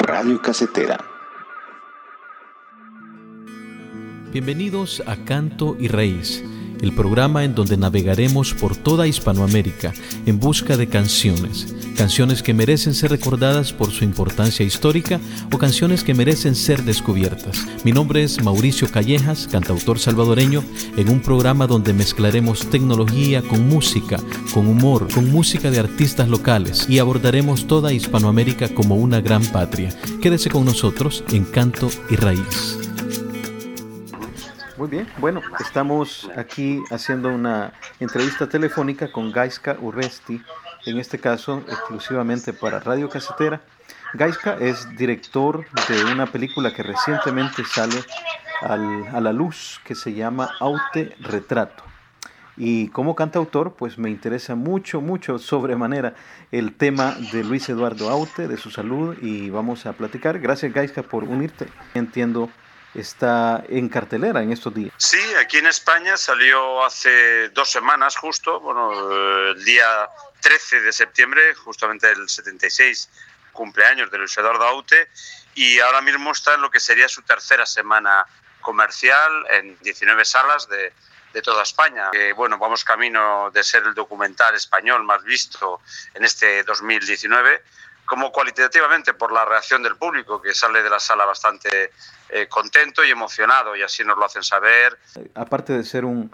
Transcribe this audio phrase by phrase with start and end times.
[0.00, 0.98] Radio Casetera.
[4.32, 6.42] Bienvenidos a Canto y Raíz
[6.82, 9.92] el programa en donde navegaremos por toda Hispanoamérica
[10.26, 15.20] en busca de canciones, canciones que merecen ser recordadas por su importancia histórica
[15.52, 17.66] o canciones que merecen ser descubiertas.
[17.84, 20.62] Mi nombre es Mauricio Callejas, cantautor salvadoreño,
[20.96, 24.18] en un programa donde mezclaremos tecnología con música,
[24.52, 29.94] con humor, con música de artistas locales y abordaremos toda Hispanoamérica como una gran patria.
[30.20, 32.89] Quédese con nosotros en Canto y Raíz.
[34.80, 40.40] Muy bien, bueno, estamos aquí haciendo una entrevista telefónica con Gaiska Urresti,
[40.86, 43.60] en este caso exclusivamente para Radio Casetera.
[44.14, 48.02] Gaiska es director de una película que recientemente sale
[48.62, 51.84] a la luz que se llama Aute Retrato.
[52.56, 56.14] Y como cantautor, pues me interesa mucho, mucho sobremanera
[56.52, 60.38] el tema de Luis Eduardo Aute, de su salud, y vamos a platicar.
[60.38, 61.68] Gracias, Gaiska, por unirte.
[61.92, 62.48] Entiendo
[62.94, 64.92] está en cartelera en estos días.
[64.96, 70.08] Sí, aquí en España salió hace dos semanas justo, bueno, el día
[70.40, 73.08] 13 de septiembre, justamente el 76
[73.52, 75.08] cumpleaños de Luis Eduardo Aute,
[75.54, 78.26] y ahora mismo está en lo que sería su tercera semana
[78.60, 80.92] comercial en 19 salas de,
[81.32, 82.10] de toda España.
[82.10, 85.80] Que, bueno, vamos camino de ser el documental español más visto
[86.14, 87.62] en este 2019
[88.10, 91.92] como cualitativamente por la reacción del público, que sale de la sala bastante
[92.28, 94.98] eh, contento y emocionado, y así nos lo hacen saber.
[95.36, 96.28] Aparte de ser un,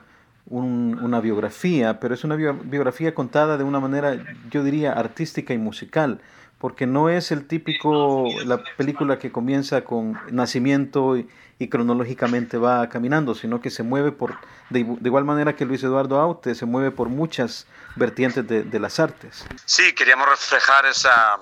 [0.47, 4.17] una biografía, pero es una biografía contada de una manera,
[4.49, 6.23] yo diría, artística y musical,
[6.59, 11.29] porque no es el típico, la película que comienza con nacimiento y,
[11.69, 14.39] cronológicamente va caminando, sino que se mueve por,
[14.71, 17.67] de, igual manera que Luis Eduardo Aute, se mueve por muchas
[17.97, 19.45] vertientes de, de las artes.
[19.65, 21.39] Sí, queríamos reflejar esa,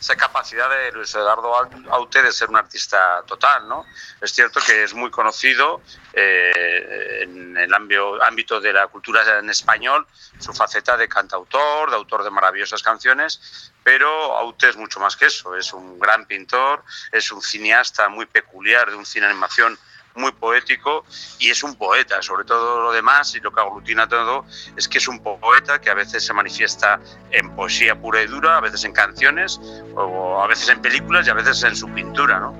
[0.00, 1.54] esa capacidad de Luis Eduardo
[1.90, 3.84] Aute de ser un artista total, ¿no?
[4.20, 5.82] Es cierto que es muy conocido
[6.14, 10.06] eh, en el ámbito de la cultura en español,
[10.38, 14.08] su faceta de cantautor, de autor de maravillosas canciones, pero
[14.38, 18.90] Aute es mucho más que eso, es un gran pintor, es un cineasta muy peculiar
[18.90, 19.78] de un cine animación
[20.14, 21.04] muy poético
[21.38, 24.44] y es un poeta, sobre todo lo demás y lo que aglutina todo
[24.76, 27.00] es que es un poeta que a veces se manifiesta
[27.30, 29.60] en poesía pura y dura, a veces en canciones,
[29.94, 32.54] o a veces en películas y a veces en su pintura, ¿no?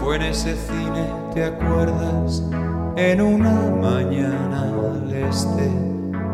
[0.00, 2.42] Fue en ese cine, ¿te acuerdas?
[2.96, 5.70] En una mañana al este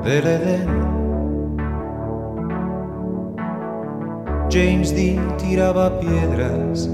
[0.03, 0.88] del.
[4.50, 6.88] James Dean tiraba piedras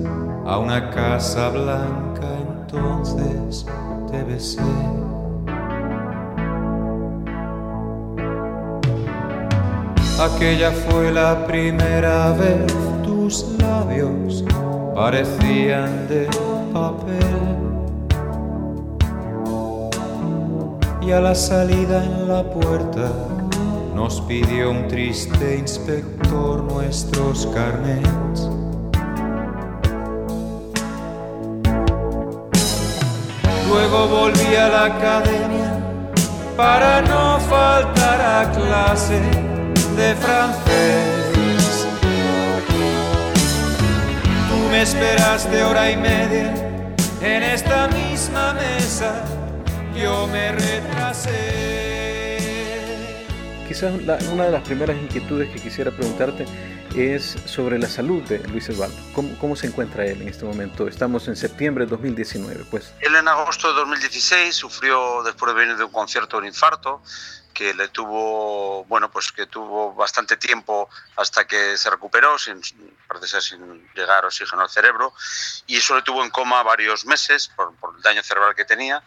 [0.46, 3.66] a una casa blanca, entonces
[4.10, 4.60] te besé.
[10.20, 12.72] Aquella fue la primera vez,
[13.02, 14.44] tus labios
[14.94, 16.28] parecían de
[16.72, 17.64] papel.
[21.02, 23.10] Y a la salida en la puerta
[23.94, 28.48] nos pidió un triste inspector nuestros carnets.
[33.68, 35.72] Luego volví a la academia
[36.56, 39.20] para no faltar a clase
[39.96, 41.86] de francés.
[44.48, 46.54] Tú me esperaste hora y media
[47.20, 49.24] en esta misma mesa,
[49.94, 51.83] yo me retrasé.
[53.74, 53.92] Quizás
[54.30, 56.46] una de las primeras inquietudes que quisiera preguntarte
[56.94, 58.94] es sobre la salud de Luis Eduardo.
[59.12, 60.86] ¿Cómo, ¿Cómo, se encuentra él en este momento?
[60.86, 62.94] Estamos en septiembre de 2019, pues.
[63.00, 67.02] Él en agosto de 2016 sufrió, después de venir de un concierto, un infarto
[67.54, 72.60] que le tuvo, bueno, pues que tuvo bastante tiempo hasta que se recuperó, sin,
[73.08, 75.14] parece ser sin llegar oxígeno al cerebro,
[75.66, 79.02] y eso le tuvo en coma varios meses por, por el daño cerebral que tenía.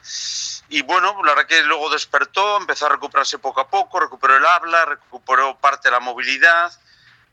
[0.70, 4.46] Y bueno, la verdad que luego despertó, empezó a recuperarse poco a poco, recuperó el
[4.46, 6.72] habla, recuperó parte de la movilidad,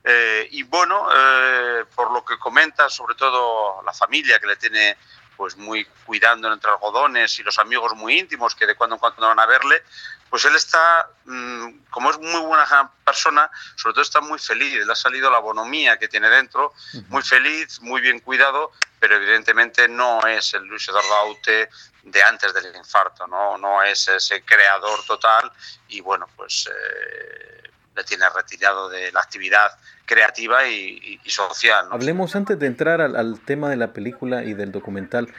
[0.06, 4.99] eh, y bueno, eh, por lo que comenta, sobre todo la familia que le tiene
[5.36, 9.26] pues muy cuidando entre algodones y los amigos muy íntimos que de cuando en cuando
[9.26, 9.82] van a verle,
[10.31, 14.92] pues él está, mm, como es muy buena persona, sobre todo está muy feliz, le
[14.92, 16.72] ha salido la bonomía que tiene dentro,
[17.08, 21.69] muy feliz, muy bien cuidado, pero evidentemente no es el Luis Eduardo Aute
[22.02, 25.52] de antes del infarto, no, no es ese creador total
[25.88, 26.69] y bueno, pues...
[26.69, 29.70] Eh, le tiene retirado de la actividad
[30.06, 31.88] creativa y, social.
[31.91, 35.32] Hablemos antes de entrar al, tema de la película y del documental.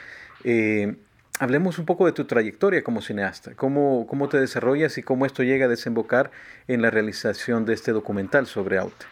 [0.44, 0.96] Eh,
[1.38, 5.42] hablemos un poco de tu trayectoria como cineasta, cómo, cómo te desarrollas y cómo esto
[5.42, 6.30] llega a desembocar
[6.66, 9.06] en la realización de este documental sobre Aute.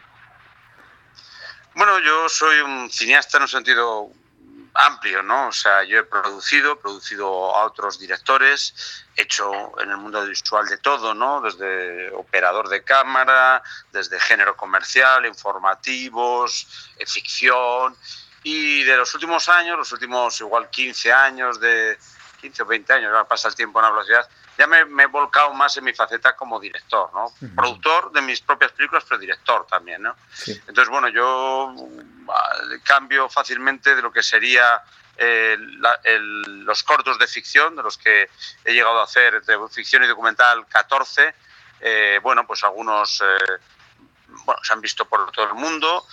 [1.75, 4.11] Bueno, yo soy un cineasta en un sentido
[4.75, 5.49] amplio, ¿no?
[5.49, 9.50] O sea, yo he producido, producido a otros directores, he hecho
[9.81, 11.41] en el mundo visual de todo, ¿no?
[11.41, 13.62] Desde operador de cámara,
[13.93, 17.97] desde género comercial, informativos, eh, ficción.
[18.43, 21.97] Y de los últimos años, los últimos igual 15 años, de
[22.41, 25.53] 15 o 20 años, ahora pasa el tiempo en la velocidad, ya me, he volcado
[25.55, 27.33] más en mi faceta como director, ¿no?
[27.55, 30.15] Productor de mis propias películas, pero director también, ¿no?
[30.47, 31.75] Entonces, bueno, yo
[32.85, 34.83] cambio fácilmente de lo que sería
[35.17, 38.29] eh, los cortos de ficción, de los que
[38.65, 41.35] he llegado a hacer de ficción y documental 14.
[41.81, 43.59] Eh, bueno, pues algunos eh,
[44.45, 46.06] bueno, se han visto por todo el mundo.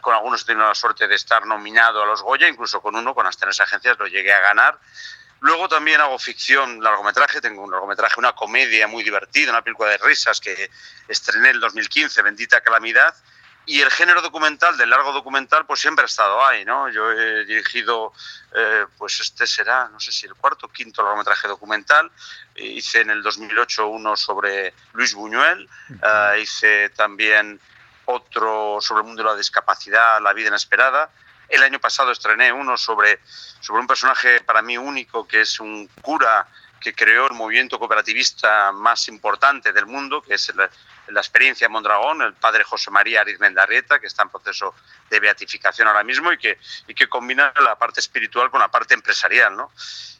[0.00, 3.14] con algunos he tenido la suerte de estar nominado a los Goya, incluso con uno,
[3.14, 4.78] con las tres agencias, lo llegué a ganar.
[5.40, 9.98] Luego también hago ficción, largometraje, tengo un largometraje, una comedia muy divertida, una película de
[9.98, 10.70] risas que
[11.08, 13.14] estrené en el 2015, Bendita Calamidad,
[13.66, 16.88] y el género documental, del largo documental, pues siempre ha estado ahí, ¿no?
[16.90, 18.12] Yo he dirigido,
[18.54, 22.10] eh, pues este será, no sé si el cuarto o quinto largometraje documental.
[22.56, 27.60] Hice en el 2008 uno sobre Luis Buñuel, eh, hice también
[28.06, 31.10] otro sobre el mundo de la discapacidad, La vida inesperada.
[31.50, 33.20] El año pasado estrené uno sobre,
[33.60, 36.46] sobre un personaje para mí único, que es un cura
[36.80, 40.52] que creó el movimiento cooperativista más importante del mundo, que es
[41.08, 44.74] la, experiencia de Mondragón, el padre José María Arizmendarrieta, que está en proceso
[45.08, 48.94] de beatificación ahora mismo y que, y que combina la parte espiritual con la parte
[48.94, 49.56] empresarial.
[49.56, 49.70] ¿no?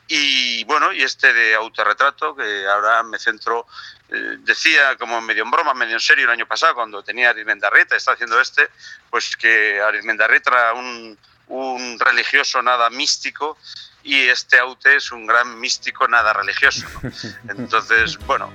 [0.08, 3.66] Y bueno, y este de autorretrato, que ahora me centro,
[4.08, 7.94] eh, decía como medio en broma, medio en serio el año pasado, cuando tenía Arizmendarrieta,
[7.94, 8.68] está haciendo este,
[9.08, 11.16] pues que Arizmendarrieta era un,
[11.46, 13.58] un religioso nada místico
[14.02, 16.86] y este Aute es un gran místico nada religioso.
[17.48, 18.52] Entonces, bueno,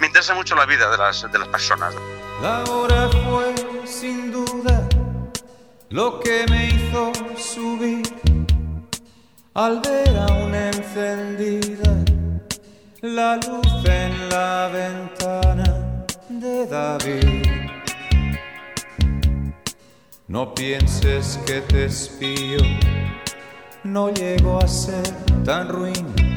[0.00, 1.94] me interesa mucho la vida de las, de las personas.
[2.42, 3.54] La hora fue
[3.86, 4.88] sin duda
[5.90, 8.02] lo que me hizo subir
[9.54, 11.96] al ver aún encendida
[13.00, 17.68] la luz en la ventana de David.
[20.28, 22.58] No pienses que te espío,
[23.82, 25.08] no llego a ser
[25.44, 26.27] tan ruin.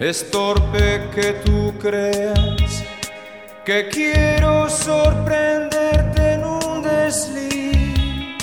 [0.00, 2.84] Es torpe que tú creas
[3.64, 8.38] que quiero sorprenderte en un desliz.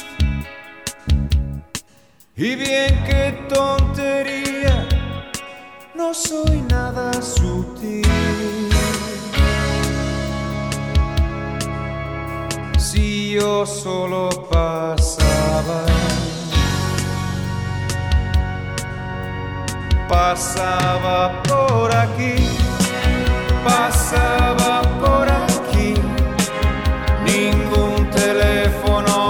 [2.36, 4.86] Y bien que tontería,
[5.96, 8.04] no soy nada sutil.
[12.78, 15.25] Si yo solo pasaba,
[20.16, 22.36] pasaba por aquí,
[23.66, 25.94] pasaba por aquí,
[27.26, 29.26] ningún teléfono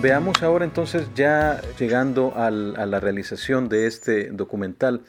[0.00, 5.02] Veamos ahora entonces ya llegando a la realización de este documental.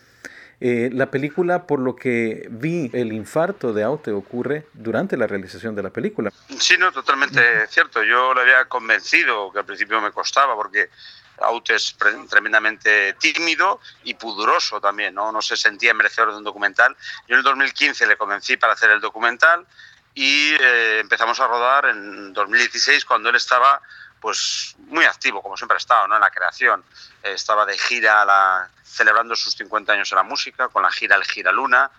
[0.62, 5.74] Eh, la película, por lo que vi, el infarto de Aute ocurre durante la realización
[5.76, 6.32] de la película.
[6.60, 8.04] Sí, no, totalmente cierto.
[8.04, 10.90] Yo lo había convencido, que al principio me costaba, porque
[11.38, 11.96] Aute es
[12.30, 15.32] tremendamente tímido y pudoroso también, ¿no?
[15.32, 16.96] No se sentía merecedor de un documental.
[17.28, 19.66] Yo en el 2015 le convencí para hacer el documental
[20.14, 23.82] y eh, empezamos a rodar en 2016 cuando él estaba
[24.20, 26.16] pues muy activo, como siempre ha estado, ¿no?
[26.16, 26.84] en la creación.
[27.24, 31.16] Eh, estaba de gira la, celebrando sus 50 años en la música, con la gira
[31.16, 31.90] El Gira Luna,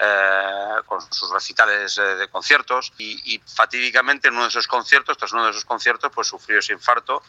[0.00, 5.32] eh, con sus recitales eh, de conciertos y, fatídicamente en uno de esos conciertos, tras
[5.32, 7.22] uno de esos conciertos, pues sufrió ese infarto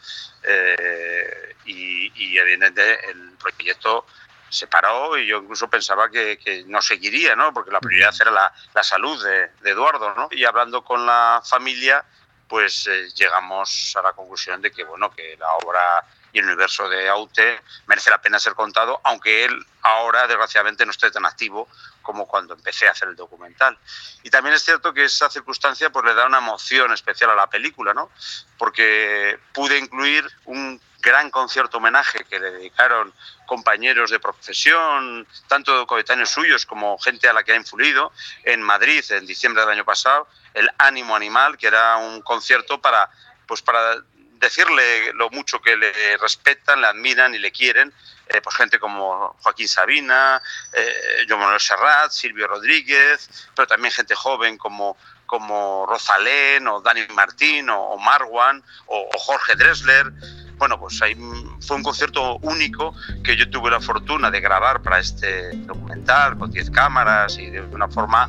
[1.64, 4.06] y, evidentemente el proyecto
[4.48, 7.52] se paró y yo incluso pensaba que, no seguiría, ¿no?
[7.52, 10.14] porque la prioridad era la, la salud de, de Eduardo.
[10.14, 10.28] ¿no?
[10.30, 12.04] Y hablando con la familia,
[12.50, 16.88] pues eh, llegamos a la conclusión de que bueno que la obra y el universo
[16.88, 21.68] de Aute merece la pena ser contado, aunque él ahora desgraciadamente no esté tan activo
[22.02, 23.78] como cuando empecé a hacer el documental.
[24.22, 27.48] Y también es cierto que esa circunstancia pues le da una emoción especial a la
[27.48, 28.10] película, ¿no?
[28.58, 33.12] Porque pude incluir un gran concierto homenaje que le dedicaron
[33.46, 38.12] compañeros de profesión, tanto coetáneos suyos como gente a la que ha influido,
[38.44, 43.10] en Madrid en diciembre del año pasado, el Ánimo Animal, que era un concierto para,
[43.46, 44.02] pues para
[44.40, 47.92] decirle lo mucho que le respetan, le admiran y le quieren,
[48.26, 50.40] eh, pues gente como Joaquín Sabina,
[50.72, 57.06] eh, Joan Manuel Serrat, Silvio Rodríguez, pero también gente joven como, como Rosalén o Dani
[57.14, 60.12] Martín o, Marwan o, Jorge Dressler.
[60.56, 61.16] Bueno, pues ahí
[61.60, 62.94] fue un concierto único
[63.24, 67.62] que yo tuve la fortuna de grabar para este documental con 10 cámaras y de
[67.62, 68.28] una forma,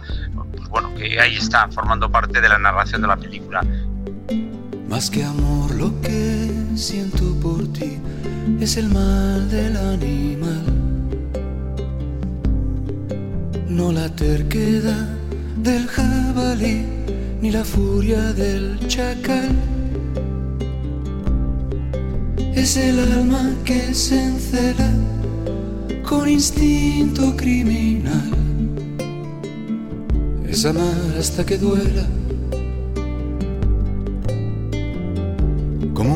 [0.56, 3.62] pues bueno, que ahí está formando parte de la narración de la película.
[4.91, 7.98] Más que amor, lo que siento por ti
[8.60, 10.65] es el mal del animal.
[13.69, 15.07] No la terquedad
[15.63, 16.86] del jabalí
[17.41, 19.55] ni la furia del chacal.
[22.53, 24.91] Es el alma que se encela
[26.03, 28.29] con instinto criminal.
[30.50, 32.05] Es amar hasta que duela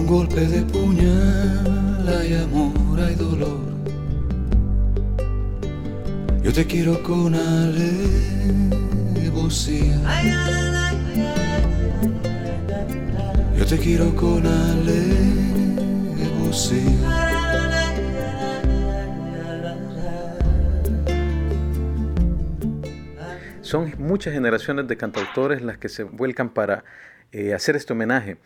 [0.05, 3.73] un golpe de puñal hay amor, hay dolor.
[6.43, 8.05] Yo te quiero con alevosía.
[13.57, 14.95] Yo te quiero con alevosía.
[23.61, 26.83] Son muchas generaciones de cantautores las que se vuelcan para
[27.31, 28.37] eh, hacer este homenaje.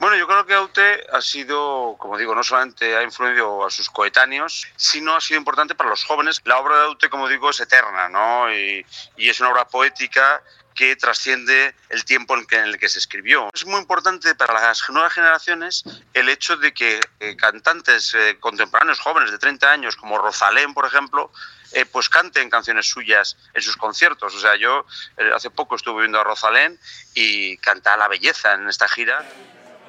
[0.00, 3.90] Bueno, yo creo que Aute ha sido, como digo, no solamente ha influido a sus
[3.90, 6.40] coetáneos, sino ha sido importante para los jóvenes.
[6.44, 8.52] La obra de Aute, como digo, es eterna, ¿no?
[8.52, 8.86] Y,
[9.16, 10.40] es una obra poética
[10.72, 13.50] que trasciende el tiempo en, el que se escribió.
[13.52, 15.82] Es muy importante para las nuevas generaciones
[16.14, 20.86] el hecho de que eh, cantantes eh, contemporáneos jóvenes de 30 años, como Rosalén, por
[20.86, 21.32] ejemplo,
[21.72, 24.32] eh, pues canten canciones suyas en sus conciertos.
[24.36, 24.86] O sea, yo
[25.34, 26.78] hace poco estuve viendo a Rosalén
[27.14, 29.26] y canta La Belleza en esta gira.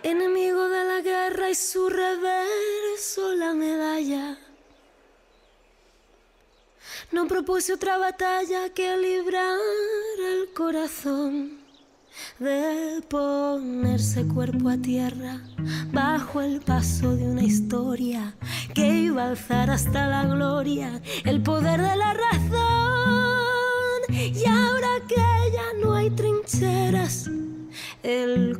[0.03, 4.37] Enemigo de la guerra y su reverso la medalla.
[7.11, 9.57] No propuse otra batalla que librar
[10.19, 11.59] el corazón
[12.39, 15.41] de ponerse cuerpo a tierra
[15.91, 18.35] bajo el paso de una historia
[18.73, 22.59] que iba a alzar hasta la gloria el poder de la razón.
[24.09, 27.29] Y ahora que ya no hay trincheras,
[28.03, 28.59] el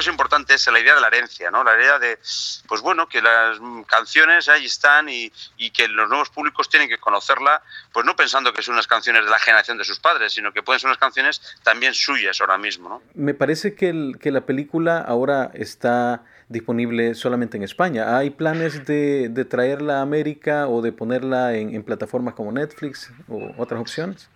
[0.00, 1.62] que es importante esa, la idea de la herencia, ¿no?
[1.62, 2.18] La idea de,
[2.66, 5.30] pues bueno, que las canciones ahí están y,
[5.72, 9.30] que los nuevos públicos tienen que conocerla, pues no pensando que son unas canciones de
[9.30, 12.88] la generación de sus padres, sino que pueden ser unas canciones también suyas ahora mismo,
[12.88, 13.02] ¿no?
[13.14, 18.16] Me parece que, el, que la película ahora está disponible solamente en España.
[18.16, 23.52] ¿Hay planes de, de traerla a América o de ponerla en plataformas como Netflix o
[23.58, 24.30] otras opciones?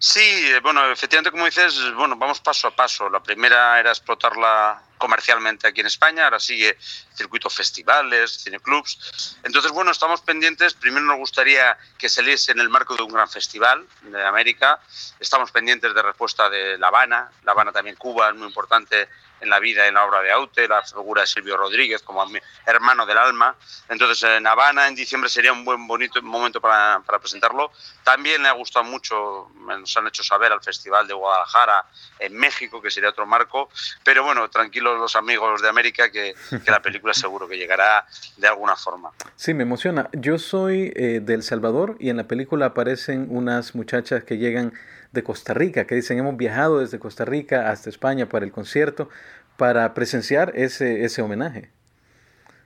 [0.00, 3.10] Sí, eh, bueno, efectivamente, como dices, bueno, vamos paso a paso.
[3.10, 6.76] La primera era explotarla comercialmente aquí en España, ahora sigue
[7.14, 9.38] circuitos festivales, cineclubs.
[9.42, 10.74] Entonces, bueno, estamos pendientes.
[10.74, 14.80] Primero nos gustaría que saliese en el marco de un gran festival de América.
[15.18, 17.32] Estamos pendientes de respuesta de La Habana.
[17.44, 19.08] La Habana también Cuba es muy importante
[19.40, 22.24] en la vida, en la obra de Aute, la figura de Silvio Rodríguez como
[22.66, 23.56] hermano del alma.
[23.88, 27.70] Entonces, en Habana, en diciembre, sería un buen bonito momento para, para presentarlo.
[28.02, 31.86] También le ha gustado mucho, nos han hecho saber al Festival de Guadalajara
[32.18, 33.70] en México, que sería otro marco.
[34.04, 38.48] Pero bueno, tranquilos los amigos de América, que, que la película seguro que llegará de
[38.48, 39.10] alguna forma.
[39.36, 40.08] Sí, me emociona.
[40.12, 44.72] Yo soy eh, del Salvador y en la película aparecen unas muchachas que llegan
[45.12, 49.08] de Costa Rica, que dicen hemos viajado desde Costa Rica hasta España para el concierto,
[49.56, 51.70] para presenciar ese, ese homenaje.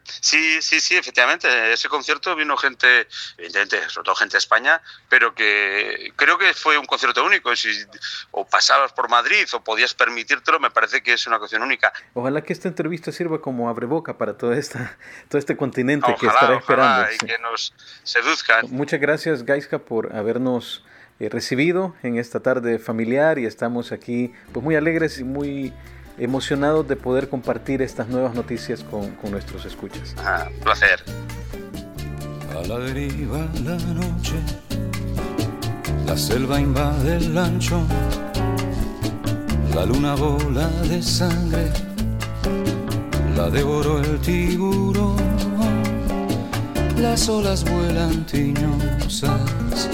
[0.05, 1.73] Sí, sí, sí, efectivamente.
[1.73, 3.07] Ese concierto vino gente,
[3.39, 7.55] evidentemente, sobre todo gente de España, pero que creo que fue un concierto único.
[7.55, 7.71] Si
[8.33, 11.93] o pasabas por Madrid o podías permitírtelo, me parece que es una ocasión única.
[12.15, 16.57] Ojalá que esta entrevista sirva como abreboca para todo, esta, todo este continente que estará
[16.57, 17.07] esperando.
[17.13, 17.73] Y que nos
[18.03, 18.67] seduzcan.
[18.71, 20.85] Muchas gracias, Gaiska, por habernos
[21.23, 25.73] eh, recibido en esta tarde familiar y estamos aquí pues muy alegres y muy
[26.19, 30.17] emocionados de poder compartir estas nuevas noticias con, con nuestros escuchas.
[30.19, 31.01] Ah, placer.
[32.51, 34.35] A la deriva la noche,
[36.07, 37.81] la selva invade el ancho,
[39.75, 41.71] la luna bola de sangre
[43.37, 45.17] la devoró el tiburón.
[46.99, 49.89] Las olas vuelan tiñosas,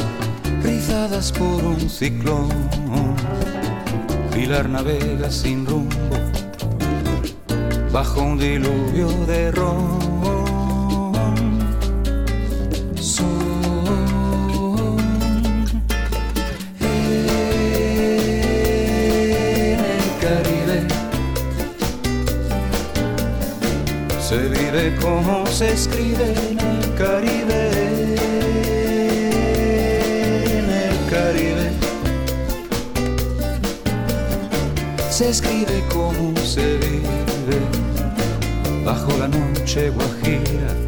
[0.63, 2.49] rizadas por un ciclón.
[4.33, 6.17] Pilar navega sin rumbo,
[7.93, 10.09] bajo un diluvio de ron.
[25.03, 27.78] Cómo se escribe en el Caribe,
[35.19, 37.59] Se escribe como se vive
[38.85, 40.88] bajo la noche guajira